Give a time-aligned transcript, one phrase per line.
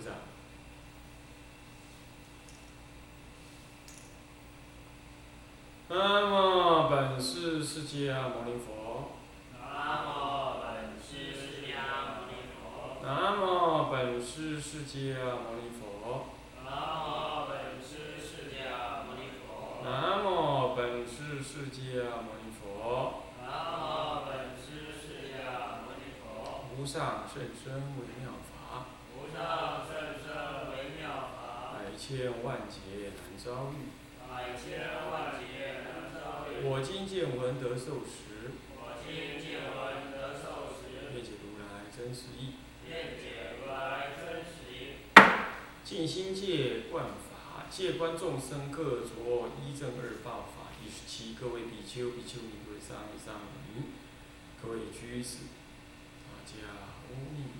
[0.00, 0.12] 掌。
[5.88, 9.12] 南无本师释迦牟尼佛。
[9.58, 13.02] 南无本师释迦牟尼佛。
[13.02, 16.26] 南无本师释迦牟尼佛。
[16.64, 16.68] 南
[17.02, 19.82] 无本师释迦牟尼佛。
[19.82, 23.24] 南无本师释迦牟尼佛。
[23.42, 23.48] 南
[23.82, 26.22] 无本师释迦牟尼佛。
[26.78, 28.30] 无上甚深微妙
[29.40, 30.28] 法，无上甚深
[30.68, 33.88] 微妙法，百千万劫难遭遇。
[34.28, 36.60] 百千万劫难遭遇。
[36.62, 42.60] 我今见闻得受持，我今见闻得受持，愿解如来真实义。
[42.86, 45.00] 愿解如来真实义。
[45.82, 50.68] 尽心戒观法，戒观众生各着一正二报法。
[50.82, 53.84] 第十七，各位比丘、比丘尼、各位沙弥、沙弥尼，
[54.62, 55.38] 各位居士，
[56.28, 57.59] 大家阿弥。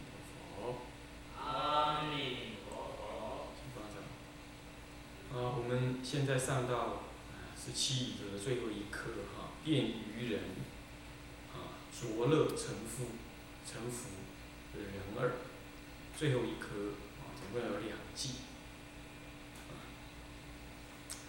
[5.32, 7.02] 啊，我们现在上到
[7.56, 10.40] 十七里的最后一课哈，便于人，
[11.52, 13.04] 啊，着乐成夫，
[13.70, 14.08] 成福
[14.74, 14.84] 人
[15.20, 15.32] 二，
[16.16, 18.30] 最后一科啊，总共有两季。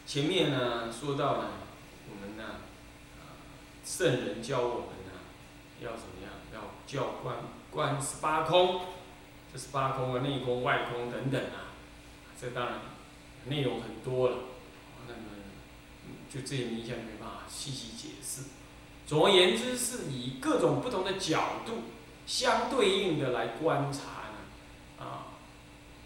[0.07, 1.49] 前面呢说到呢，
[2.09, 2.61] 我们呢，
[3.85, 5.11] 圣人教我们呢，
[5.81, 6.31] 要怎么样？
[6.53, 7.37] 要教观
[7.69, 8.81] 观十八空，
[9.51, 11.75] 这是八空啊，内空、外空等等啊，
[12.39, 12.79] 这当然
[13.45, 14.37] 内容很多了，
[15.07, 15.19] 那么
[16.29, 18.43] 就这些名相没办法细细解释。
[19.05, 21.83] 总而言之，是以各种不同的角度
[22.25, 23.99] 相对应的来观察
[24.31, 25.35] 呢，啊，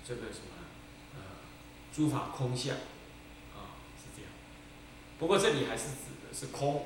[0.03, 0.65] 这个什么，
[1.13, 1.21] 呃，
[1.93, 2.75] 诸法空相，
[3.53, 4.31] 啊，是这样。
[5.19, 6.77] 不过这里还是指的是空，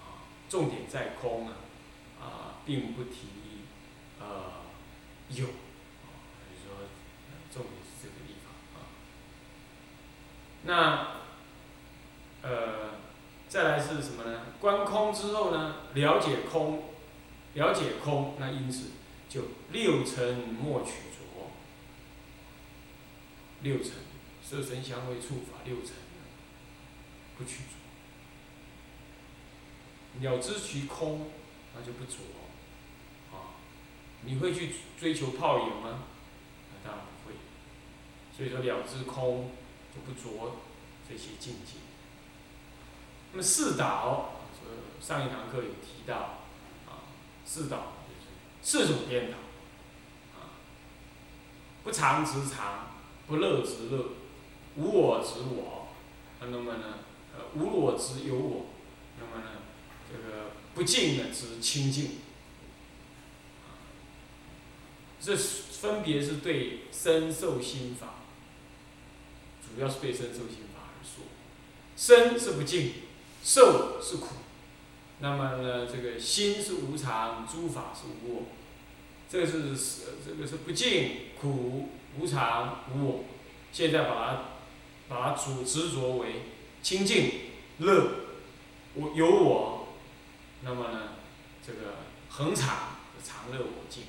[0.00, 1.52] 啊，重点在空啊，
[2.18, 2.26] 啊，
[2.64, 3.26] 并不提
[4.18, 4.57] 呃
[5.30, 6.88] 有，啊，所以说
[7.52, 8.88] 重点是这个地方啊。
[10.64, 11.18] 那
[12.42, 12.98] 呃，
[13.48, 14.46] 再来是什么呢？
[14.60, 16.82] 观空之后呢，了解空，
[17.54, 18.90] 了解空，那因此
[19.28, 21.18] 就六尘莫取着，
[23.62, 23.92] 六尘
[24.42, 25.92] 色声香味触法六尘
[27.36, 27.74] 不取着，
[30.20, 31.30] 了知其空，
[31.74, 32.18] 那就不着，
[34.28, 36.04] 你会去追求泡影吗？
[36.70, 37.36] 那当然不会。
[38.36, 39.50] 所以说了知空
[39.94, 40.56] 就不着
[41.08, 41.78] 这些境界。
[43.32, 44.32] 那么四岛，
[44.64, 46.40] 呃，上一堂课有提到，
[46.86, 47.08] 啊，
[47.44, 48.28] 四岛就是
[48.62, 49.38] 四种颠倒，
[50.38, 50.60] 啊，
[51.82, 52.90] 不常执常，
[53.26, 54.10] 不乐执乐，
[54.76, 55.88] 无我执我，
[56.38, 56.98] 啊那么呢，
[57.34, 58.66] 呃，无我执有我，
[59.18, 59.52] 那么呢，
[60.10, 62.18] 这个不净呢执清净，
[65.20, 68.14] 这分别是对身受心法，
[69.62, 71.24] 主要是对身受心法而说，
[71.96, 72.92] 身是不净。
[73.40, 74.26] 受是苦，
[75.20, 78.42] 那么呢，这个心是无常，诸法是无我，
[79.30, 79.76] 这个是
[80.26, 83.24] 这个是不净、苦、无常、无我。
[83.72, 84.42] 现在把它
[85.08, 86.42] 把它主执着为
[86.82, 87.30] 清净、
[87.78, 88.10] 乐、
[88.94, 89.88] 我有我，
[90.62, 91.10] 那么呢，
[91.64, 91.78] 这个
[92.28, 94.02] 恒常常乐我净，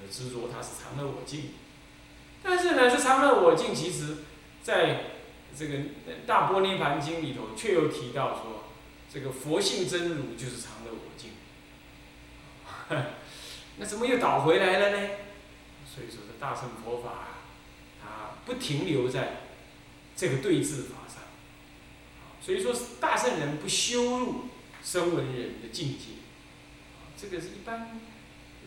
[0.00, 1.50] 这个执着它是常乐我净，
[2.42, 4.18] 但是呢，这常乐我净其实，
[4.62, 5.04] 在
[5.56, 5.74] 这个
[6.26, 8.64] 《大般涅盘经》里头却又提到说，
[9.12, 11.32] 这个佛性真如就是常乐我净，
[13.76, 15.08] 那怎么又倒回来了呢？
[15.92, 17.42] 所以说，这大乘佛法啊，
[18.00, 18.08] 它
[18.46, 19.42] 不停留在
[20.16, 21.22] 这个对治法上，
[22.40, 24.44] 所以说大圣人不修入
[24.82, 26.20] 声闻人的境界，
[27.20, 28.00] 这个是一般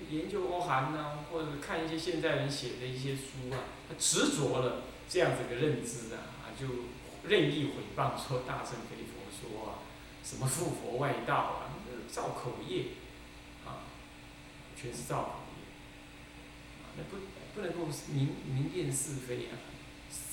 [0.09, 3.59] 研究欧韩呐，或者看一些现代人写的一些书啊，
[3.90, 6.31] 他执着了这样子的认知啊。
[6.59, 6.68] 就
[7.28, 9.80] 任意诽谤说大乘非佛说啊，
[10.24, 11.73] 什么附佛外道啊，
[12.08, 12.85] 造口业，
[13.66, 13.90] 啊，
[14.76, 15.66] 全是造口业，
[16.84, 17.17] 啊，那不
[17.55, 19.58] 不能够明明辨是非啊，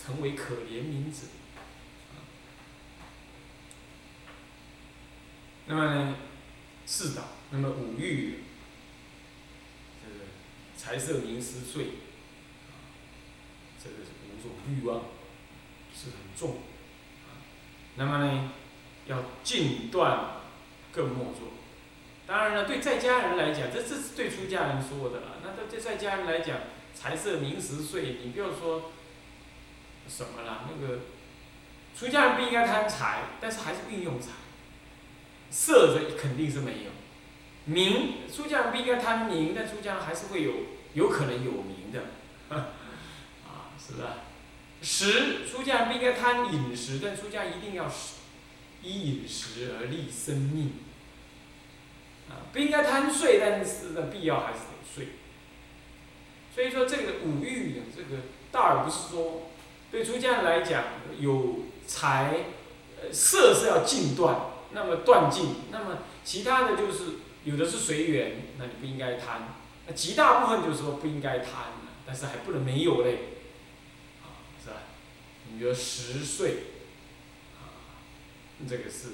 [0.05, 1.27] 成为可怜悯者，
[2.13, 2.21] 啊，
[5.67, 6.17] 那么呢，
[6.85, 8.41] 四导，那么五欲，
[10.83, 12.73] 财色名食睡，啊，
[13.79, 15.03] 这个是五种欲望。
[15.93, 16.61] 是很重，
[17.97, 18.51] 那么呢，
[19.07, 20.37] 要尽断，
[20.93, 21.49] 更莫做。
[22.27, 25.37] 当然了，对在家人来讲，这这是对出家人说的了。
[25.43, 26.59] 那对在家人来讲，
[26.95, 28.93] 财色名食睡，你不要说
[30.09, 30.71] 什么了。
[30.71, 31.01] 那个
[31.95, 34.31] 出家人不应该贪财，但是还是运用财。
[35.51, 36.91] 色肯定是没有，
[37.67, 40.53] 名出家人不应该贪名，但出家人还是会有
[40.95, 42.01] 有可能有名的，
[42.55, 44.19] 啊，是吧？
[44.83, 48.15] 食，出家人不应该贪饮食，但出家一定要食
[48.83, 50.73] 以饮食而立生命，
[52.31, 55.09] 啊，不应该贪睡，但是呢，必要还是得睡。
[56.55, 59.51] 所以说，这个五欲的这个，大而不是说
[59.91, 60.85] 对出家人来讲
[61.19, 62.47] 有财，
[63.01, 64.37] 呃，色是要尽断，
[64.73, 69.49] 那么断尽，那么其他的就是有的是随缘，那你不应该贪，
[69.87, 71.73] 那极大部分就是说不应该贪，
[72.07, 73.19] 但是还不能没有嘞。
[74.63, 74.77] 是吧
[75.51, 76.51] 你比如十岁，
[77.59, 78.05] 啊，
[78.69, 79.09] 这个是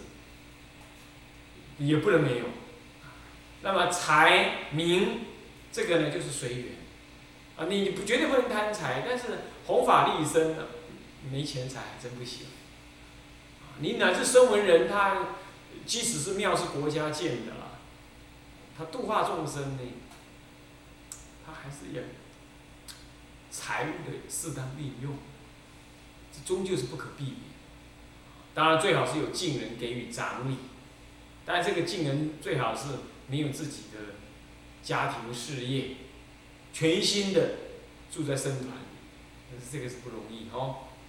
[1.79, 2.45] 也不能没有。
[3.63, 5.21] 那么财名
[5.73, 6.65] 这个呢，就是随缘。
[7.57, 9.25] 啊，你不绝对不能贪财，但是
[9.67, 10.65] 弘法利身呢，
[11.31, 12.47] 没钱财真不行。
[13.79, 15.29] 你乃至声闻人，他
[15.87, 17.76] 即使是庙是国家建的啦，
[18.77, 19.83] 他度化众生呢，
[21.45, 22.03] 他还是要
[23.51, 25.17] 财务的适当运用。
[26.33, 27.37] 这终究是不可避免，
[28.53, 30.57] 当然最好是有近人给予长礼，
[31.47, 32.89] 但这个近人最好是
[33.27, 34.17] 没有自己的
[34.83, 35.97] 家庭事业，
[36.75, 37.55] 全心的
[38.13, 38.87] 住在僧团里，
[39.51, 40.81] 但是这个是不容易哦。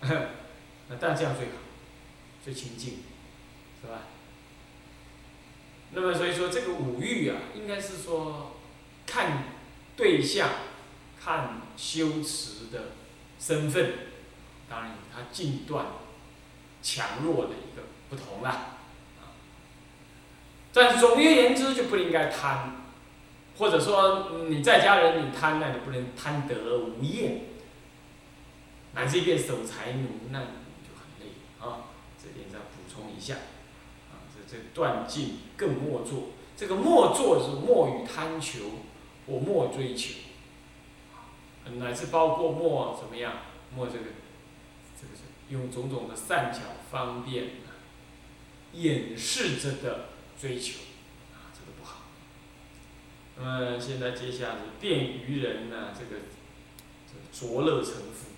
[0.88, 1.54] 那但这样最好，
[2.42, 3.00] 最亲近，
[3.82, 4.04] 是吧？
[5.92, 8.58] 那么所以说这个五欲啊，应该是说
[9.06, 9.44] 看
[9.96, 10.50] 对象，
[11.20, 12.92] 看修持的
[13.40, 13.94] 身份。
[14.70, 15.86] 当然，它近断
[16.82, 18.76] 强弱的一个不同啦，
[19.18, 19.32] 啊，
[20.74, 22.76] 但是总而言之，就不应该贪，
[23.58, 27.44] 或者说你在家人你贪，那你不能贪得无厌，
[28.94, 30.46] 乃至变守财奴，那你
[30.84, 31.32] 就很累
[31.62, 31.88] 啊。
[32.22, 33.36] 这点再补充一下，
[34.48, 38.60] 这断尽更莫做，这个莫做是莫与贪求，
[39.28, 40.16] 或莫追求，
[41.76, 43.34] 乃至包括莫怎么样，
[43.76, 44.06] 莫这个。
[45.00, 45.14] 这个
[45.50, 47.52] 用种种的善巧方便
[48.74, 50.10] 掩饰着的
[50.42, 50.80] 追求，
[51.36, 52.06] 啊，这个不好。
[53.38, 56.24] 那么现在接下来是便于人呢，这个
[57.32, 58.32] 着乐成富，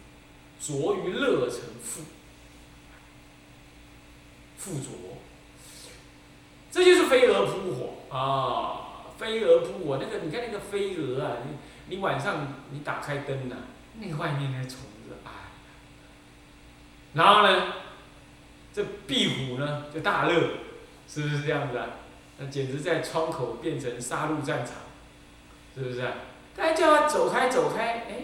[0.60, 2.02] 着于乐成富，
[4.58, 4.90] 富着，
[6.72, 9.14] 这就是飞蛾扑火啊！
[9.18, 13.56] 飞蛾扑火，那个你看那个飞蛾啊，你你晚上你打开灯呐，
[14.00, 14.80] 那个外面那虫。
[17.12, 17.74] 然后呢，
[18.72, 20.52] 这壁虎呢就大乐，
[21.08, 21.88] 是不是这样子啊？
[22.38, 24.76] 那简直在窗口变成杀戮战场，
[25.76, 26.02] 是不是？
[26.56, 28.22] 大家叫它走开走开，哎，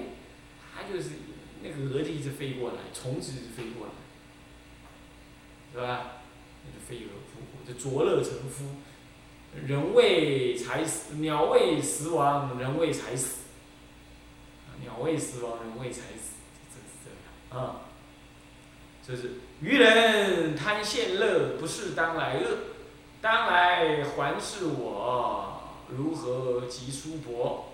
[0.71, 1.13] 它就是
[1.63, 3.93] 那个蛾子一直飞过来，虫子一直飞过来，
[5.73, 6.21] 是吧？
[6.63, 7.09] 那就飞蛾
[7.65, 8.65] 扑火，就着乐成夫，
[9.65, 13.45] 人为财死，鸟为食亡，人为财死。
[14.81, 16.35] 鸟为食亡，人为财死，
[16.69, 17.81] 真是这样啊。
[19.07, 22.57] 就是愚人贪现乐，不是当来乐，
[23.21, 27.71] 当来还是我，如何及叔伯？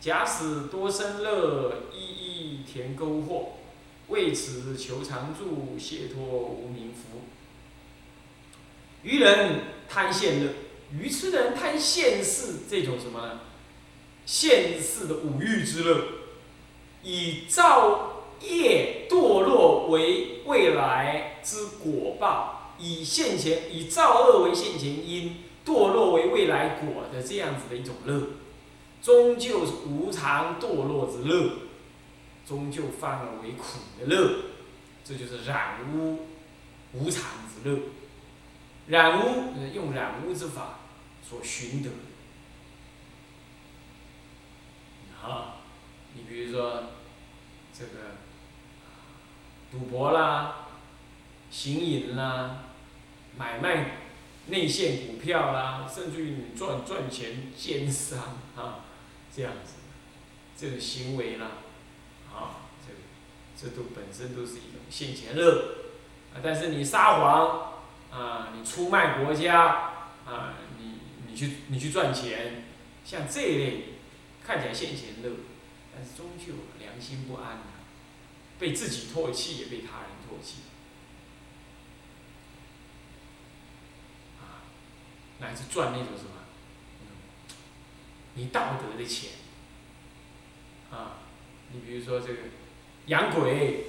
[0.00, 3.52] 假使多生乐，一一填沟壑，
[4.08, 7.20] 为此求常住，解脱无名福。
[9.02, 10.50] 愚人贪现乐，
[10.98, 13.40] 愚痴的人贪现世这种什么呢？
[14.26, 16.04] 现世的五欲之乐，
[17.02, 18.08] 以造。
[18.44, 28.20] 业堕落为未来之果报，以现前以造恶为现前因，堕落为未来果的这样子的一种乐，
[29.00, 31.50] 终究是无常堕落之乐，
[32.44, 34.30] 终究反而为苦的乐，
[35.04, 36.26] 这就是染污
[36.92, 37.78] 无常之乐，
[38.86, 40.80] 染污用染污之法
[41.28, 41.90] 所寻得，
[45.22, 45.56] 啊，
[46.14, 46.84] 你比如说
[47.72, 47.90] 这个。
[49.70, 50.66] 赌博啦，
[51.50, 52.64] 行淫啦，
[53.38, 53.92] 买卖
[54.48, 58.18] 内线股票啦，甚至于你赚赚钱奸商
[58.54, 58.80] 啊，
[59.34, 59.76] 这样子，
[60.54, 61.52] 这种行为啦，
[62.30, 62.92] 啊，这
[63.58, 65.76] 这都本身都是一种现钱乐，
[66.34, 67.71] 啊，但是你撒谎
[68.12, 69.64] 啊，你出卖国家
[70.26, 72.64] 啊，你你去你去赚钱，
[73.04, 73.84] 像这一类
[74.44, 75.30] 看起来现钱乐，
[75.94, 77.58] 但是终究良心不安。
[78.58, 80.58] 被自己唾弃，也被他人唾弃，
[84.38, 84.62] 啊，
[85.40, 86.30] 乃至赚那种什么，
[88.34, 89.30] 你道德的钱，
[90.92, 91.14] 啊，
[91.72, 92.38] 你比如说这个
[93.06, 93.86] 养鬼，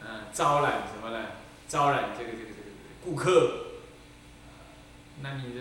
[0.00, 1.30] 啊，招揽什么呢？
[1.66, 2.53] 招揽这个这个
[3.04, 3.66] 顾客，
[5.20, 5.60] 那你的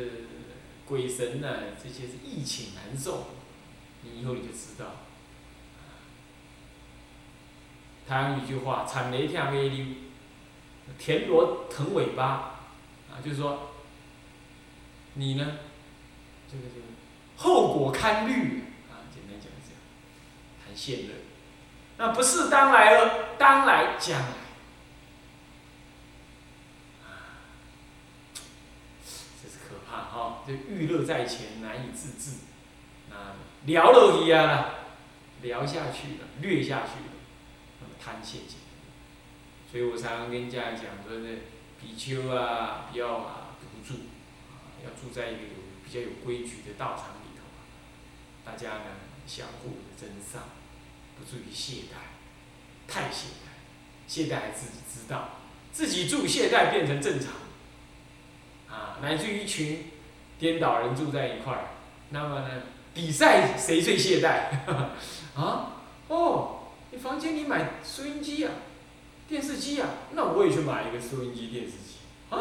[0.86, 1.48] 鬼神呢？
[1.82, 3.28] 这些是义请难受，
[4.02, 4.86] 你以后你就知道，
[8.08, 9.86] 台湾有句话，惨雷跳飞溜，
[10.98, 12.60] 田螺腾尾巴，
[13.12, 13.72] 啊，就是说，
[15.16, 15.58] 你呢，
[16.50, 16.86] 这个这个
[17.38, 18.64] 后果堪虑。
[18.90, 19.80] 啊，简单讲这样，
[20.64, 21.14] 谈现乐，
[21.98, 24.28] 那不是当来了，当来将来，
[27.04, 27.48] 啊，
[29.06, 32.38] 这是可怕哈，这欲乐在前，难以自制，
[33.10, 33.36] 啊，
[33.66, 34.76] 聊了一样了，
[35.42, 37.14] 聊下去了，略下去了。
[37.82, 38.60] 那么贪谢钱，
[39.72, 41.38] 所以我常常跟家人讲说呢，
[41.80, 44.02] 比丘啊，不要啊独住，
[44.52, 45.50] 啊，要住在一个有
[45.86, 47.44] 比较有规矩的道场里头，
[48.46, 48.86] 大家呢
[49.26, 50.50] 相互的增上，
[51.18, 55.40] 不至于懈怠，太懈怠，懈怠还自己知道，
[55.72, 57.34] 自己住懈怠变成正常，
[58.70, 59.86] 啊，乃至于群
[60.44, 61.64] 颠倒人住在一块儿，
[62.10, 62.50] 那么呢，
[62.94, 64.52] 比赛谁最懈怠，
[65.40, 65.72] 啊，
[66.10, 66.60] 哦。
[66.92, 68.50] 你房间里买收音机呀，
[69.26, 71.96] 电视机呀，那我也去买一个收音机、电视机。
[72.30, 72.38] 啊，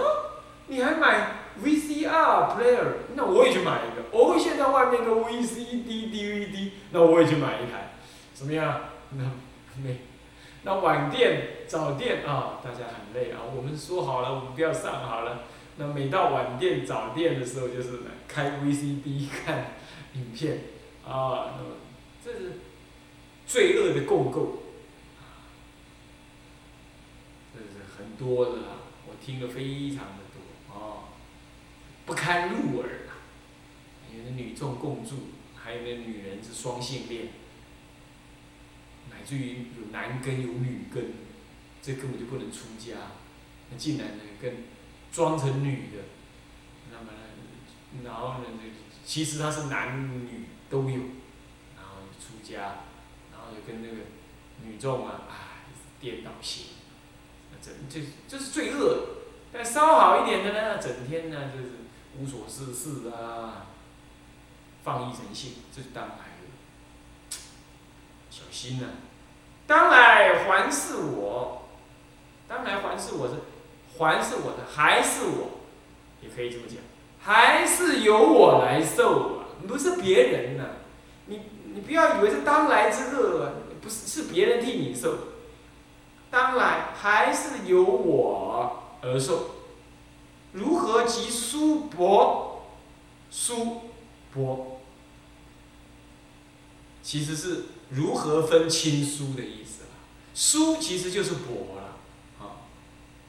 [0.66, 1.28] 你还买
[1.62, 4.18] VCR player，那我也去买一个。
[4.18, 7.92] 哦，现在外面的 VCD、DVD，那我也去买一台。
[8.35, 8.80] 怎么样？
[9.11, 9.23] 那
[9.80, 10.00] 没，
[10.64, 13.38] 那晚店、早店啊，大家很累啊。
[13.56, 15.44] 我们说好了，我们不要上好了。
[15.76, 19.73] 那每到晚店、早店的时候，就是开 VCD 看
[20.14, 20.59] 影片
[21.05, 21.57] 啊。
[21.57, 21.76] 那么
[22.25, 22.52] 这是。
[23.45, 24.62] 罪恶的共构，
[27.52, 28.69] 这是很多的啦，
[29.07, 31.11] 我听了非常的多啊，
[32.07, 33.21] 不堪入耳啊。
[34.17, 35.17] 有的女众共住，
[35.55, 37.29] 还有的女人是双性恋，
[39.11, 41.12] 乃至于有男根有女根，
[41.83, 42.95] 这根本就不能出家。
[43.71, 44.55] 那竟然呢，跟
[45.12, 46.02] 装成女的，
[46.90, 50.97] 那么呢，然后呢，这其实他是男女都有，
[51.76, 52.87] 然后出家。
[53.35, 54.04] 然后就跟那个
[54.64, 55.66] 女众啊，啊，
[56.00, 56.66] 颠倒性，
[57.61, 59.09] 整这这是罪恶。
[59.52, 61.71] 但稍好一点的呢，整天呢就是
[62.16, 63.66] 无所事事啊，
[64.85, 67.37] 放逸成性，这是当来的。
[68.31, 68.87] 小心呐！
[69.66, 71.69] 当来还视我，
[72.47, 73.35] 当来还视我是，
[73.99, 75.61] 还是我的，还是我，
[76.22, 76.78] 也可以这么讲，
[77.20, 80.64] 还是由我来受啊，不是别人呐，
[81.26, 81.40] 你。
[81.75, 85.16] 你不要以为是当来之乐，不是是别人替你受，
[86.30, 89.52] 当来还是由我而受。
[90.52, 92.66] 如何及疏薄？
[93.30, 93.80] 疏
[94.34, 94.82] 薄，
[97.02, 99.88] 其实是如何分亲疏的意思了。
[100.34, 101.81] 疏其实就是薄了，啊，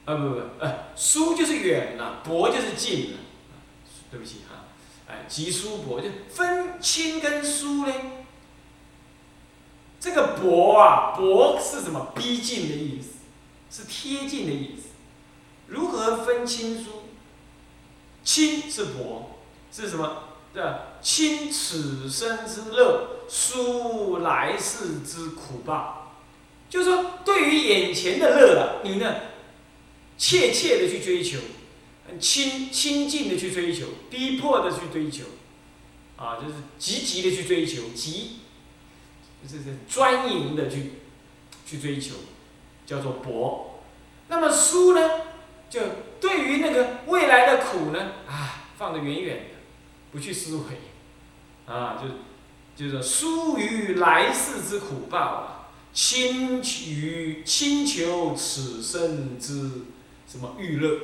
[0.04, 3.18] 啊不不不，呃，疏就是远了，薄就是近了。
[4.10, 4.66] 对不起哈，
[5.08, 7.94] 哎，及疏薄就分亲跟疏嘞。
[9.98, 12.12] 这个薄啊，薄是什么？
[12.14, 13.14] 逼近的意思，
[13.70, 14.88] 是贴近的意思。
[15.66, 17.04] 如何分亲疏？
[18.22, 19.38] 亲是薄，
[19.72, 20.24] 是什么？
[20.52, 20.62] 对
[21.00, 26.12] 亲此生之乐，疏来世之苦报。
[26.70, 29.14] 就是说，对于眼前的乐啊，你呢，
[30.16, 31.38] 切切的去追求，
[32.18, 35.24] 亲亲近的去追求，逼迫的去追求，
[36.16, 38.40] 啊，就是积极的去追求，急。
[39.46, 40.92] 这是专营的去
[41.66, 42.14] 去追求，
[42.86, 43.82] 叫做博。
[44.28, 45.00] 那么疏呢，
[45.68, 45.82] 就
[46.18, 49.56] 对于那个未来的苦呢，啊，放得远远的，
[50.10, 50.62] 不去思维，
[51.66, 52.02] 啊，
[52.76, 59.70] 就就是疏于来世之苦报啊，轻于轻求此生之
[60.26, 60.98] 什么欲乐，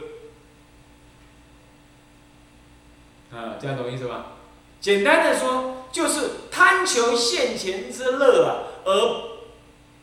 [3.32, 4.32] 啊，这样懂意思吧？
[4.80, 9.40] 简单的说，就是贪求现前之乐啊，而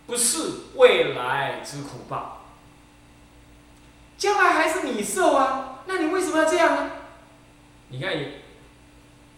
[0.06, 0.40] 不是
[0.76, 2.46] 未来之苦报。
[4.18, 6.92] 将来还是你受啊，那你为什么要这样呢？
[7.90, 8.14] 你看，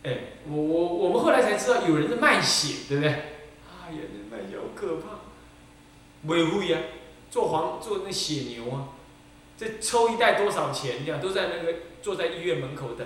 [0.03, 0.17] 哎，
[0.48, 3.12] 我我我们后来才知道，有人在卖血，对不对？
[3.12, 5.19] 啊，有人卖血好可怕，
[6.24, 6.79] 维护呀，
[7.29, 8.88] 做黄做那血牛啊，
[9.59, 11.05] 这抽一袋多少钱？
[11.05, 13.05] 这样都在那个坐在医院门口等。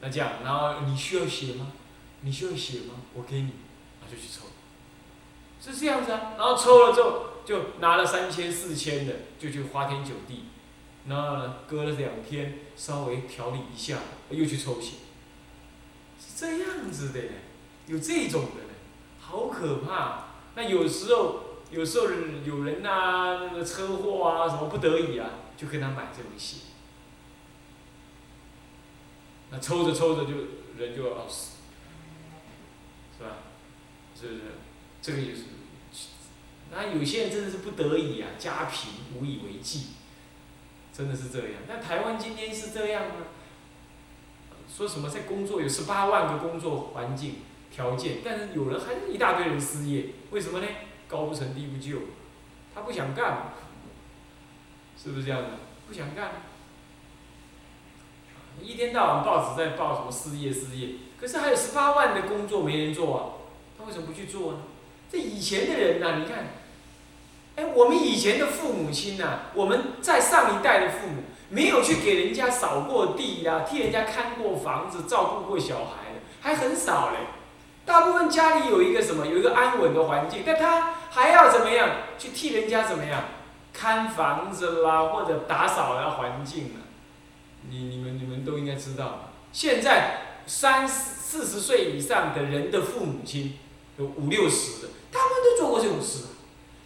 [0.00, 1.72] 那这样，然后你需要血吗？
[2.22, 2.94] 你需要血吗？
[3.14, 3.52] 我给你，
[4.02, 4.46] 那就去抽，
[5.60, 6.32] 是这样子啊。
[6.36, 10.46] 然后抽了之后，就拿了三千四千的，就去花天酒地。
[11.06, 13.98] 然后呢，隔了两天，稍微调理一下，
[14.28, 14.96] 又去抽血，
[16.18, 17.20] 是这样子的，
[17.86, 18.60] 有这种的，
[19.20, 20.24] 好可怕。
[20.56, 22.06] 那有时候，有时候
[22.44, 25.30] 有人呐，那个车祸啊，什么不得已啊，
[25.60, 26.58] 就跟他买这种血。
[29.50, 30.32] 那抽着抽着就
[30.78, 31.56] 人就要死，
[33.18, 33.30] 是吧？
[34.18, 34.40] 是不是？
[35.02, 35.42] 这个也是
[36.70, 39.88] 那有些人真的是不得已啊，家贫无以为继，
[40.92, 41.62] 真的是这样。
[41.68, 43.14] 那台湾今天是这样吗？
[44.72, 47.38] 说什么在工作有十八万个工作环境
[47.72, 50.66] 条件，但是有人还是一大堆人失业，为什么呢？
[51.08, 51.98] 高不成低不就，
[52.72, 53.52] 他不想干，
[55.02, 55.48] 是不是这样的？
[55.88, 56.42] 不想干，
[58.60, 63.20] 一天到晚报纸在报什么失业失业，可是还有十八万的工作没人做啊，
[63.78, 64.58] 他为什么不去做呢？
[65.10, 66.46] 这以前的人呐，你看，
[67.56, 77.16] 哎，我们以前的父母亲呐，我们在上一代的父母没有去给人家扫过地呀，替人家看过房子，照顾过小孩的，还很少嘞。
[77.84, 81.88] 大部分家里有一个什么，有一个安稳的环境，但他还要怎么样
[82.18, 83.24] 去替人家怎么样
[83.72, 86.88] 看房子啦，或者打扫啦环境啊？
[87.68, 93.58] 你你们你们都应该知道，现在三四十岁以上的人的父母亲
[93.98, 94.88] 有五六十的。
[95.12, 96.24] 他们都做过这种事，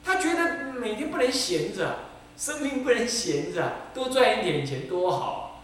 [0.03, 1.99] 他觉得每天不能闲着，
[2.37, 5.63] 生命不能闲着，多赚一点钱多好。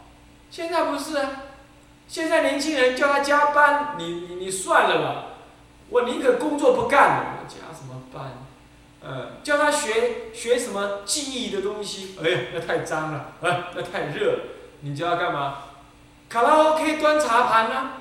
[0.51, 1.43] 现在不是啊，
[2.07, 5.25] 现在年轻人叫他加班，你你你算了吧，
[5.89, 8.33] 我宁可工作不干了，我加什么班？
[9.03, 14.39] 呃，叫他学学什么记忆的东西，哎呀，那太脏了，啊，那太热了。
[14.81, 15.59] 你叫他干嘛？
[16.29, 17.93] 卡拉 OK 端茶盘呢？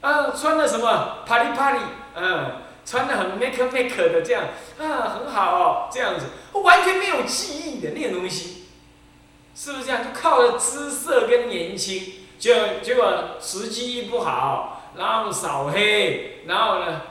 [0.00, 1.18] 啊，穿的什么？
[1.26, 1.78] 啪里啪里，
[2.16, 2.62] 嗯。
[2.88, 4.44] 穿的很 make make 的这样
[4.78, 6.24] 啊，很好哦，这样子，
[6.58, 8.64] 完全没有记忆的那种东西，
[9.54, 10.02] 是不是这样？
[10.02, 17.02] 就靠着姿色跟年轻，就结果时机不好，然后扫黑，然后呢，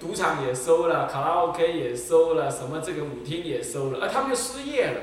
[0.00, 5.00] 赌场也收了，卡拉 OK 也收了，什么这个舞厅也收了，啊，他们就失业了。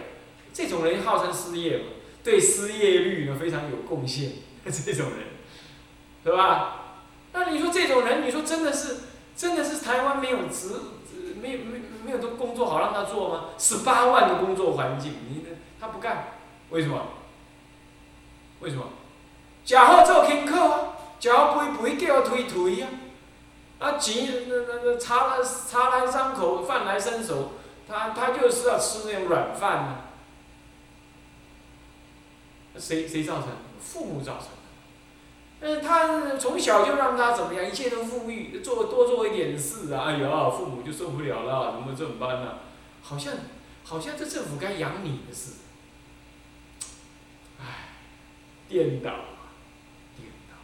[0.53, 1.84] 这种人号称失业嘛，
[2.24, 4.32] 对失业率呢非常有贡献，
[4.65, 5.20] 这种人，
[6.24, 6.82] 是吧？
[7.34, 8.98] 那你说这种人，你说真的是？
[9.35, 10.70] 真的是台湾没有职，
[11.42, 13.46] 没有没没有都工作好让他做吗？
[13.57, 15.44] 十八万的工作环境，你
[15.77, 16.38] 他不干，
[16.70, 17.01] 为什么？
[18.61, 18.85] 为什么？
[19.66, 20.79] 假好做轻课啊，
[21.20, 22.88] 假好陪陪叫推推呀，
[23.79, 27.51] 啊钱那那那茶来茶来张口，饭来伸手，
[27.88, 29.98] 他他就是要吃那种软饭呢。
[32.77, 33.50] 谁谁造成？
[33.79, 34.48] 父母造成。
[35.61, 40.03] 嗯，他从小就让他怎么样，一切都富裕，做多做一点事啊！
[40.07, 42.59] 哎呀，父母就受不了了，怎么这么办呢？
[43.01, 43.33] 好像，
[43.83, 45.57] 好像这政府该养你的似的。
[47.61, 47.90] 唉，
[48.68, 49.11] 颠倒，
[50.18, 50.57] 颠倒。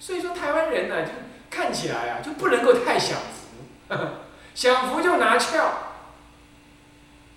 [0.00, 1.12] 所以说台湾人呢，就
[1.52, 3.94] 看起来啊，就不能够太享福，
[4.56, 5.64] 享福就拿翘，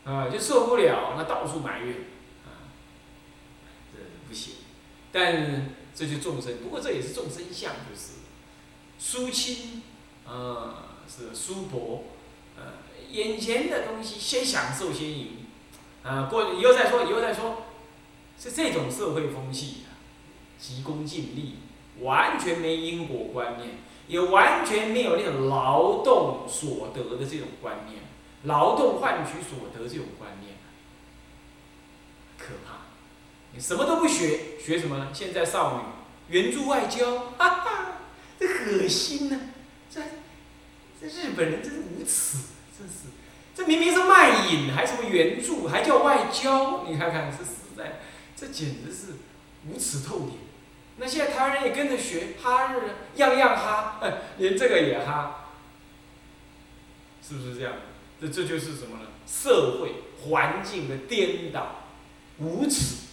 [0.06, 1.96] 啊，就受不了，那到处埋怨，
[2.46, 2.72] 啊，
[3.94, 4.54] 这不行，
[5.12, 5.76] 但。
[5.98, 8.16] 这就众生，不过这也是众生相，就是
[9.00, 9.82] 疏亲，
[10.28, 12.04] 啊，是疏薄，
[12.58, 12.64] 呃，
[13.10, 15.46] 眼前的东西先享受先赢，
[16.04, 17.64] 啊，过以后再说，以后再说，
[18.38, 19.86] 是这种社会风气，
[20.60, 21.60] 急功近利，
[22.02, 28.04] 完全没因果观念，也完全没有那种劳动所得的这种观念，
[28.44, 30.56] 劳动换取所得这种观念，
[32.38, 32.86] 可怕。
[33.54, 35.08] 你什么都不学，学什么呢？
[35.14, 37.98] 现在少女援助外交， 哈哈，
[38.40, 39.40] 这恶心呢！
[39.90, 40.02] 这
[41.00, 42.38] 这日本人真是无耻，
[42.78, 43.08] 真是！
[43.56, 46.84] 这明明是卖淫，还什么援助，还叫外交？
[46.86, 48.02] 你看看，这实在，
[48.36, 49.14] 这简直是
[49.70, 50.32] 无耻透顶。
[50.98, 52.80] 那现在台湾人也跟着学，哈日，
[53.16, 54.00] 样样哈，
[54.38, 55.48] 连这个也哈，
[57.28, 57.74] 是不是这样？
[58.22, 59.08] 这这就是什么呢？
[59.28, 61.82] 社会环境的颠倒，
[62.40, 63.04] 无耻。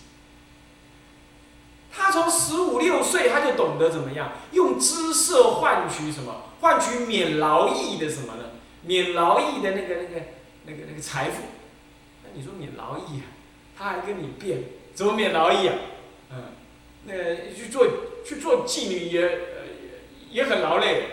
[1.90, 6.42] 他从十五六岁他就懂得怎么样用姿色换取什么？
[6.61, 8.45] 换取免劳役的什么呢？
[8.83, 10.27] 免劳役的那个那个
[10.66, 11.42] 那个那个财富。
[12.23, 13.27] 那你说免劳役啊？
[13.77, 14.62] 他还跟你辩，
[14.95, 15.75] 怎么免劳役啊？
[16.31, 16.45] 嗯，
[17.05, 17.87] 那去做
[18.25, 19.41] 去做妓女也
[20.31, 21.09] 也很劳累。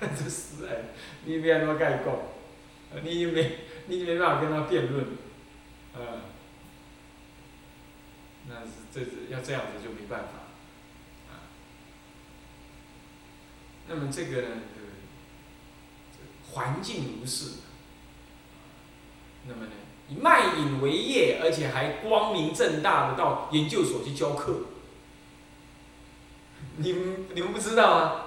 [0.00, 0.86] 这是哎，
[1.24, 2.18] 你别那么盖讲，
[3.04, 5.06] 你没你没办法跟他辩论，
[5.96, 6.22] 嗯。
[8.48, 11.46] 那是这是要这样子就没办法，啊。
[13.86, 14.48] 那么这个呢，
[16.50, 17.58] 环境如是，
[19.46, 19.70] 那么呢，
[20.08, 24.66] 以卖淫为业，而且还光明正大的到研究所去教课，
[26.76, 28.26] 你们你们不知道啊？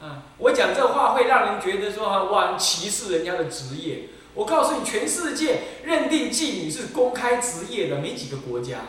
[0.00, 4.08] 啊，我讲这话会让人觉得说哈哇歧视人家的职业。
[4.34, 8.80] 我告诉你，全世界认定妓女是公开职业的没几个国家。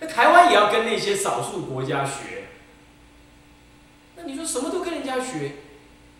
[0.00, 2.48] 那台湾也要跟那些少数国家学，
[4.16, 5.52] 那你说什么都跟人家学，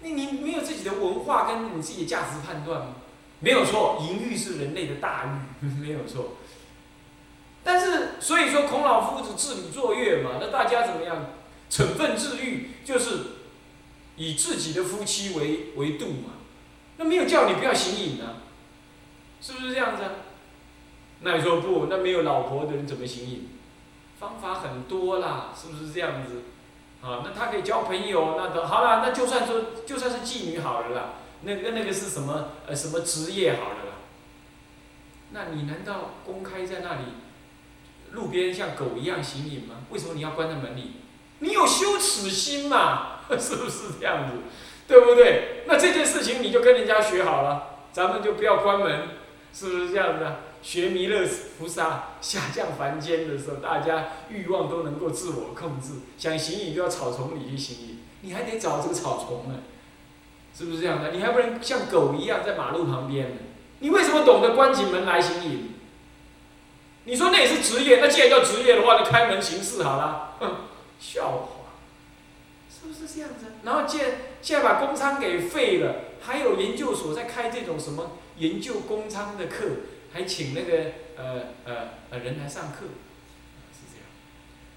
[0.00, 2.86] 那你没有自己的文化跟你自己的价值判断吗？
[3.40, 6.36] 没有错，淫欲是人类的大欲， 没有错。
[7.64, 11.16] 但是，所以说孔老夫子治理作乐嘛，那大家怎么样？
[11.70, 13.18] 成分治愈，就是
[14.16, 16.34] 以自己的夫妻为为度嘛。
[16.96, 18.42] 那没有叫你不要行淫啊，
[19.40, 20.02] 是不是这样子？
[21.20, 23.48] 那你说不，那没有老婆的人怎么行淫？
[24.18, 26.42] 方法很多啦，是不是这样子？
[27.00, 33.92] 啊，那他可以交朋友，那都好了，那就算说就算是妓女好了啦，那个那个是什么呃什么职业好了啦？
[35.30, 37.02] 那你难道公开在那里？
[38.12, 39.76] 路边像狗一样行淫吗？
[39.90, 40.92] 为什么你要关在门里？
[41.40, 43.20] 你有羞耻心嘛？
[43.38, 44.38] 是不是这样子？
[44.88, 45.64] 对不对？
[45.66, 49.08] 那这件事情你就跟人家学好了，咱们就不要关门，
[49.52, 50.36] 是不是这样子啊？
[50.62, 59.60] 学弥勒菩萨下降凡间的时候，大家欲望都能够自我控制，想行淫就要草丛里去行淫，你还得找这个草丛呢，
[60.56, 61.12] 是不是这样的？
[61.12, 63.36] 你还不能像狗一样在马路旁边呢？
[63.80, 65.74] 你为什么懂得关起门来行淫？
[67.04, 70.67] 你说那也是职业，那既然叫职业的话，就开门行事好了。
[70.98, 71.74] 笑话，
[72.68, 73.46] 是不是这样子？
[73.62, 79.64] 然后现现在把工仓给废了，还有研究所在开这种什么研究工仓的课，
[80.12, 82.86] 还请那个呃呃呃人来上课，
[83.72, 84.06] 是这样。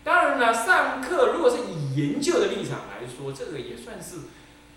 [0.03, 4.17] 当然了，上课如果是以研究的立场来说，这个也算是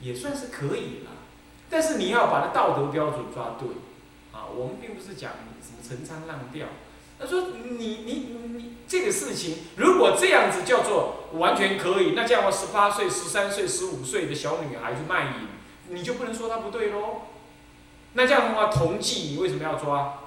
[0.01, 1.11] 也算是可以了。
[1.71, 3.69] 但是你要把它道德标准抓对，
[4.33, 6.67] 啊，我们并不是讲什么陈仓浪调。
[7.25, 15.49] 他说：“你你你这个事情，如果这样子叫做完全可以，那这样的话，十八岁、十三岁、十五岁的小女孩去卖淫，
[15.89, 17.23] 你就不能说她不对喽？
[18.13, 20.19] 那这样的话，同济你为什么要抓？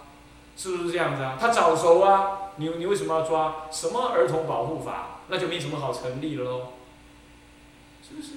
[0.58, 1.38] 是不是这样子啊？
[1.40, 3.68] 他早熟啊，你你为什么要抓？
[3.72, 5.20] 什么儿童保护法？
[5.28, 6.74] 那就没什么好成立了喽？
[8.02, 8.30] 是不是？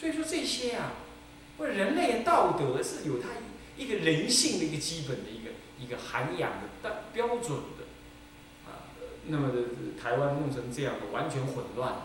[0.00, 0.92] 所以说这些啊，
[1.58, 3.28] 或者人类的道德是有它
[3.76, 5.45] 一个人性的一个基本的一个。”
[5.78, 7.84] 一个涵养的但标准的
[8.64, 8.88] 啊，
[9.26, 9.62] 那么的
[10.02, 11.96] 台湾弄成这样的完全混乱，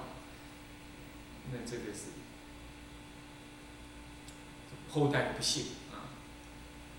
[1.52, 2.08] 那这个是
[4.90, 6.12] 后代不幸啊。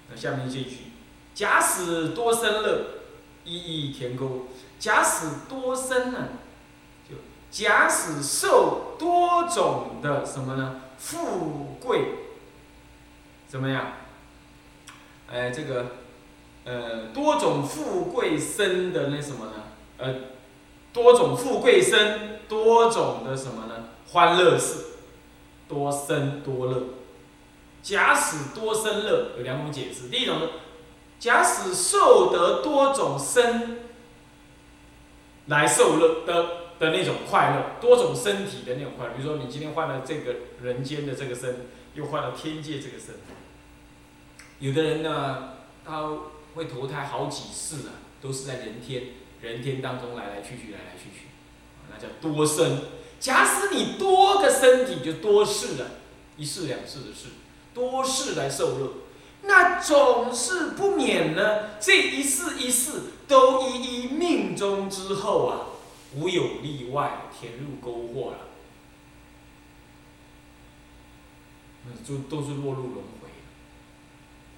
[0.09, 0.77] 那下面这一句：
[1.35, 3.03] 假使多生乐，
[3.45, 6.29] 一一填沟；假使多生呢，
[7.07, 7.17] 就
[7.51, 10.81] 假使受多种的什么呢？
[10.97, 12.15] 富贵
[13.47, 13.93] 怎么样？
[15.31, 16.02] 哎，这个。
[16.65, 19.53] 呃，多种富贵生的那什么呢？
[19.99, 20.15] 呃，
[20.93, 23.89] 多种富贵生，多种的什么呢？
[24.13, 24.85] 欢乐事，
[25.69, 26.83] 多生多乐。
[27.83, 30.49] 假使多生乐有两种解释，第一种是，
[31.19, 33.79] 假使受得多种生
[35.47, 36.45] 来受乐的
[36.79, 39.15] 的那种快乐，多种身体的那种快乐。
[39.17, 43.17] 比如说，你今天换了这个人间的这个身，又换了天界这个身。
[44.61, 46.09] 有的人呢，他。
[46.55, 49.05] 会投胎好几世啊，都是在人天
[49.41, 51.27] 人天当中来来去去，来来去去，
[51.91, 52.85] 那叫多生。
[53.19, 55.87] 假使你多个身体，就多世了，
[56.37, 57.29] 一世两世的世，
[57.73, 58.93] 多世来受乐，
[59.43, 61.79] 那总是不免呢。
[61.81, 62.93] 这一世一世
[63.27, 65.67] 都一一命中之后啊，
[66.15, 68.39] 无有例外，填入沟壑了，
[71.87, 73.29] 那就都是落入轮回。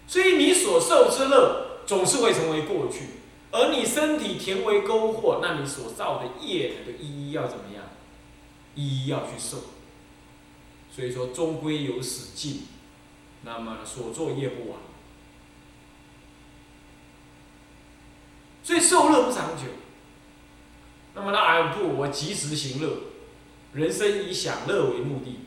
[0.07, 1.64] 所以你所受之乐。
[1.87, 3.07] 总是会成为过去，
[3.51, 7.85] 而你身体填为沟壑，那你所造的业呢，就一一要怎么样？
[8.75, 9.59] 一一要去受。
[10.91, 12.63] 所以说，终归有死尽，
[13.43, 14.79] 那么所作业不完。
[18.63, 19.65] 所以受乐不长久。
[21.15, 22.97] 那么那俺不，我及时行乐，
[23.73, 25.41] 人生以享乐为目的。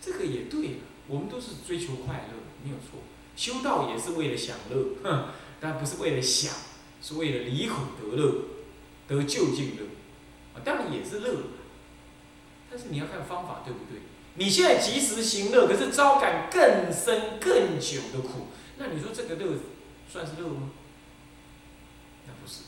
[0.00, 3.00] 这个也对我们都是追求快乐，没有错。
[3.36, 5.28] 修道也是为了享乐，哼，
[5.60, 6.52] 但不是为了享，
[7.02, 8.34] 是为了离苦得乐，
[9.08, 9.84] 得究竟乐，
[10.54, 11.36] 啊，当然也是乐，
[12.70, 14.00] 但是你要看方法对不对？
[14.36, 19.58] 你现在及时行乐，可是招感更深更久的苦，那你说这个乐
[20.10, 20.70] 算是乐吗？
[22.26, 22.62] 那不是。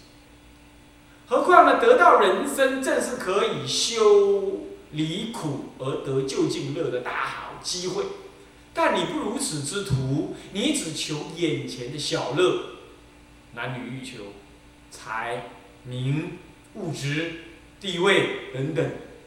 [1.29, 8.05] 何况呢，得到人生正是可以修离苦而得究竟乐的大好机会。
[8.79, 12.61] 但你不如此之徒，你只求眼前的小乐，
[13.55, 14.25] 男女欲求，
[14.91, 15.45] 财、
[15.85, 16.33] 名、
[16.75, 17.37] 物质、
[17.81, 18.87] 地位等等，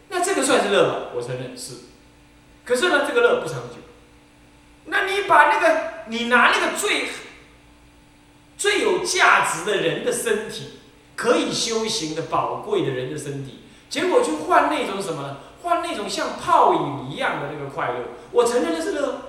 [0.09, 1.11] 那这个算是乐吧？
[1.15, 1.77] 我承认是。
[2.63, 3.77] 可是呢，这个乐不长久。
[4.85, 7.07] 那你把那个，你拿那个最
[8.55, 10.73] 最有价值的人的身体，
[11.15, 15.37] 可以修行的宝贵的人的身体，结果去换那种什么呢？
[15.63, 19.21] 换那种像泡影一样的那个快乐，我承认那是乐。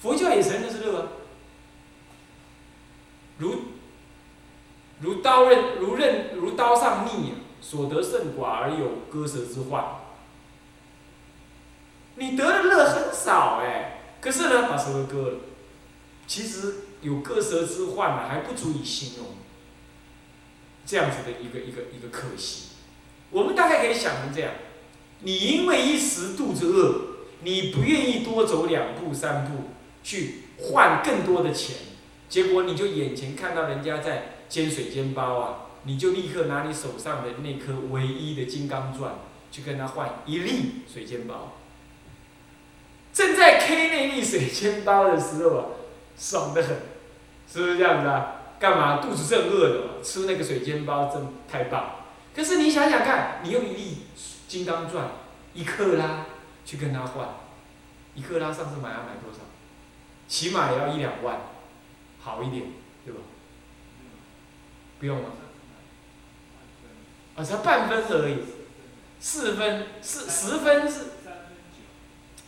[0.00, 1.08] 佛教也承认是乐啊，
[3.38, 3.56] 如
[5.00, 9.84] 如刀刃如刃如刀上逆，所得甚寡而有割舌之患。
[12.16, 15.38] 你得的乐很少哎，可是呢，把舌头割了，
[16.26, 19.26] 其实有割舌之患呢，还不足以形容。
[20.86, 22.68] 这样子的一个一个一个可惜。
[23.30, 24.52] 我们大概可以想成这样：
[25.20, 29.64] 你因为一时肚子饿，你不愿意多走两步三步
[30.06, 31.74] 去换更多的钱，
[32.28, 39.14] 结果你就眼前看到人家在煎水煎包啊，你就立刻拿你手上的那颗唯一的金刚钻
[39.50, 41.54] 去跟他换一粒水煎包。
[43.12, 45.64] 正在 K 那粒水煎包的时候啊，
[46.16, 46.76] 爽得很，
[47.52, 48.42] 是不是这样子啊？
[48.60, 48.98] 干嘛？
[48.98, 51.96] 肚子正饿的，吃那个水煎包真太棒。
[52.32, 53.96] 可是你想想看，你用一粒
[54.46, 55.08] 金刚钻
[55.52, 56.26] 一克拉
[56.64, 57.28] 去跟他换，
[58.14, 59.40] 一克拉上次买要买多少？
[60.28, 61.40] 起码也要一两万，
[62.20, 62.64] 好一点，
[63.04, 63.20] 对吧？
[64.98, 65.30] 不用吗？
[67.36, 68.38] 啊，才半分而已，
[69.20, 71.00] 四分，四十分是。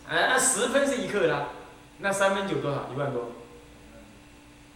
[0.09, 1.49] 啊，那十分是一克拉，
[1.99, 2.89] 那三分九多少？
[2.95, 3.33] 一万多。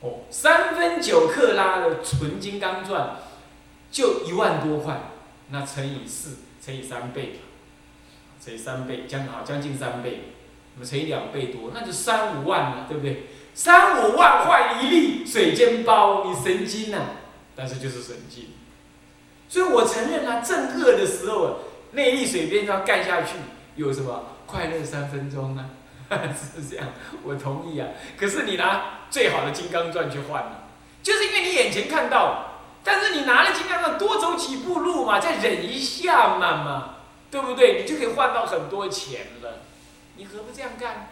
[0.00, 3.16] 哦，三分九克拉的纯金刚钻，
[3.90, 5.00] 就一万多块，
[5.48, 7.40] 那乘以四，乘以三倍，
[8.44, 10.34] 乘以三倍，将好将近三倍，
[10.74, 13.26] 那么乘以两倍多，那就三五万了，对不对？
[13.54, 16.98] 三五万换一粒水煎包，你神经呐！
[17.54, 18.46] 但是就是神经。
[19.48, 21.58] 所以我承认啊，正饿的时候，
[21.90, 23.34] 那粒水煎包干下去
[23.76, 24.24] 有什么？
[24.46, 25.70] 快乐三分钟呢，
[26.10, 26.88] 是这样，
[27.22, 27.88] 我同意啊。
[28.18, 30.52] 可是你拿最好的金刚钻去换呢，
[31.02, 36.94] 就是因为你眼前看到，但是你拿了金刚钻多走几步路嘛，再忍一下嘛嘛，
[37.30, 37.82] 对不对？
[37.82, 39.61] 你就可以换到很多钱了，
[40.16, 41.08] 你何不这样干？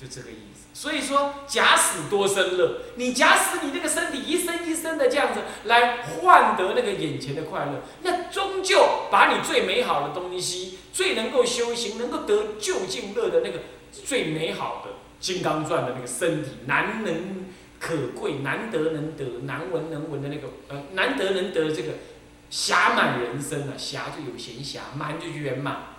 [0.00, 0.62] 就这个意思。
[0.74, 2.80] 所以说，假死多生乐。
[2.96, 13.60] 你假使你那个身体一生一生的这样子来换得那个眼前的快乐，那终究把你最美好的东西、最能够修行、能够得究竟乐的那个
[13.92, 17.46] 最美好的金刚钻的那个身体，难能
[17.78, 21.92] 可贵、难得能得、难闻能闻的那个呃，难得能得这个
[22.50, 25.91] 暇满人生啊，暇就有闲暇，满就圆满。